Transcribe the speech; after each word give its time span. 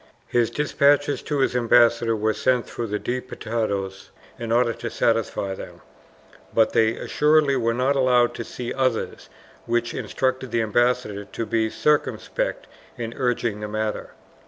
His 0.29 0.49
despatches 0.49 1.21
to 1.21 1.41
his 1.41 1.55
ambassador 1.55 2.15
were 2.15 2.33
sent 2.33 2.65
through 2.67 2.87
the 2.87 2.97
Diputados 2.97 4.09
in 4.39 4.51
order 4.51 4.73
to 4.73 4.89
satisfy 4.89 5.53
them, 5.53 5.81
but 6.55 6.73
they 6.73 6.95
assuredly 6.95 7.55
were 7.55 7.71
not 7.75 7.95
allowed 7.95 8.33
to 8.33 8.43
see 8.43 8.73
others 8.73 9.29
which 9.67 9.93
instructed 9.93 10.49
the 10.49 10.63
ambassador 10.63 11.23
to 11.25 11.45
be 11.45 11.69
circumspect 11.69 12.65
in 12.97 13.13
urging 13.15 13.59
the 13.59 13.67
matter. 13.67 14.13